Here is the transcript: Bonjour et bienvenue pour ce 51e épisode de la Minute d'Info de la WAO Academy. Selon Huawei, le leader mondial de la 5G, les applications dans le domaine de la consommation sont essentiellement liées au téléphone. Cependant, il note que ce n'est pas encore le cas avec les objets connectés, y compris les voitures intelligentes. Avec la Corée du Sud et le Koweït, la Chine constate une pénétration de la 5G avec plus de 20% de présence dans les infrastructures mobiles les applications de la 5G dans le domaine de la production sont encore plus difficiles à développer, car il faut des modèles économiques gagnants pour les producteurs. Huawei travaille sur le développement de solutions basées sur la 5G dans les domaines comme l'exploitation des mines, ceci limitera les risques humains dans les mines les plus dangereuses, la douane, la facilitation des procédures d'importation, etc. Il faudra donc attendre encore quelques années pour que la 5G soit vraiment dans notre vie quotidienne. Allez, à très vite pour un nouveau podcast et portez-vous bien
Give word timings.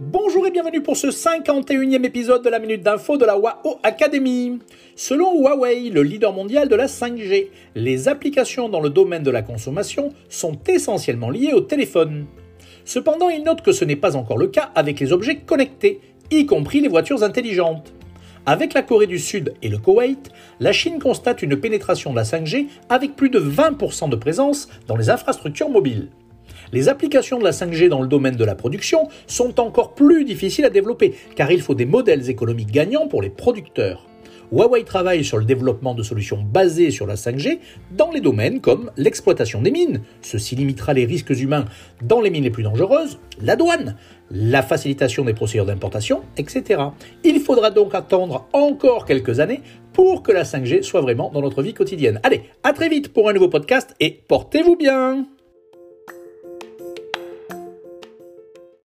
Bonjour 0.00 0.44
et 0.44 0.50
bienvenue 0.50 0.82
pour 0.82 0.96
ce 0.96 1.06
51e 1.06 2.04
épisode 2.04 2.42
de 2.42 2.50
la 2.50 2.58
Minute 2.58 2.82
d'Info 2.82 3.16
de 3.16 3.24
la 3.24 3.38
WAO 3.38 3.78
Academy. 3.84 4.58
Selon 4.96 5.40
Huawei, 5.40 5.88
le 5.88 6.02
leader 6.02 6.32
mondial 6.32 6.68
de 6.68 6.74
la 6.74 6.86
5G, 6.86 7.46
les 7.76 8.08
applications 8.08 8.68
dans 8.68 8.80
le 8.80 8.90
domaine 8.90 9.22
de 9.22 9.30
la 9.30 9.42
consommation 9.42 10.08
sont 10.28 10.58
essentiellement 10.66 11.30
liées 11.30 11.52
au 11.52 11.60
téléphone. 11.60 12.26
Cependant, 12.84 13.28
il 13.28 13.44
note 13.44 13.62
que 13.62 13.70
ce 13.70 13.84
n'est 13.84 13.94
pas 13.94 14.16
encore 14.16 14.36
le 14.36 14.48
cas 14.48 14.72
avec 14.74 14.98
les 14.98 15.12
objets 15.12 15.36
connectés, 15.36 16.00
y 16.32 16.44
compris 16.44 16.80
les 16.80 16.88
voitures 16.88 17.22
intelligentes. 17.22 17.92
Avec 18.46 18.74
la 18.74 18.82
Corée 18.82 19.06
du 19.06 19.20
Sud 19.20 19.54
et 19.62 19.68
le 19.68 19.78
Koweït, 19.78 20.32
la 20.58 20.72
Chine 20.72 20.98
constate 20.98 21.40
une 21.40 21.60
pénétration 21.60 22.10
de 22.10 22.16
la 22.16 22.24
5G 22.24 22.66
avec 22.88 23.14
plus 23.14 23.30
de 23.30 23.38
20% 23.38 24.08
de 24.08 24.16
présence 24.16 24.68
dans 24.88 24.96
les 24.96 25.08
infrastructures 25.08 25.70
mobiles 25.70 26.08
les 26.74 26.88
applications 26.88 27.38
de 27.38 27.44
la 27.44 27.52
5G 27.52 27.88
dans 27.88 28.02
le 28.02 28.08
domaine 28.08 28.34
de 28.34 28.44
la 28.44 28.56
production 28.56 29.08
sont 29.28 29.60
encore 29.60 29.94
plus 29.94 30.24
difficiles 30.24 30.64
à 30.64 30.70
développer, 30.70 31.14
car 31.36 31.52
il 31.52 31.62
faut 31.62 31.74
des 31.74 31.86
modèles 31.86 32.28
économiques 32.28 32.72
gagnants 32.72 33.06
pour 33.06 33.22
les 33.22 33.30
producteurs. 33.30 34.06
Huawei 34.52 34.84
travaille 34.84 35.24
sur 35.24 35.38
le 35.38 35.44
développement 35.44 35.94
de 35.94 36.02
solutions 36.02 36.42
basées 36.42 36.90
sur 36.90 37.06
la 37.06 37.14
5G 37.14 37.60
dans 37.92 38.10
les 38.10 38.20
domaines 38.20 38.60
comme 38.60 38.90
l'exploitation 38.96 39.62
des 39.62 39.70
mines, 39.70 40.02
ceci 40.20 40.56
limitera 40.56 40.92
les 40.92 41.04
risques 41.06 41.30
humains 41.30 41.64
dans 42.02 42.20
les 42.20 42.30
mines 42.30 42.44
les 42.44 42.50
plus 42.50 42.64
dangereuses, 42.64 43.18
la 43.40 43.56
douane, 43.56 43.96
la 44.30 44.62
facilitation 44.62 45.24
des 45.24 45.32
procédures 45.32 45.66
d'importation, 45.66 46.22
etc. 46.36 46.82
Il 47.22 47.40
faudra 47.40 47.70
donc 47.70 47.94
attendre 47.94 48.48
encore 48.52 49.06
quelques 49.06 49.38
années 49.38 49.60
pour 49.92 50.24
que 50.24 50.32
la 50.32 50.42
5G 50.42 50.82
soit 50.82 51.00
vraiment 51.00 51.30
dans 51.32 51.40
notre 51.40 51.62
vie 51.62 51.72
quotidienne. 51.72 52.20
Allez, 52.24 52.42
à 52.64 52.72
très 52.72 52.88
vite 52.88 53.12
pour 53.12 53.28
un 53.28 53.32
nouveau 53.32 53.48
podcast 53.48 53.94
et 54.00 54.10
portez-vous 54.10 54.76
bien 54.76 55.26